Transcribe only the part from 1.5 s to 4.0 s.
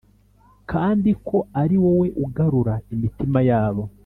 ari wowe ugarura imitima yabo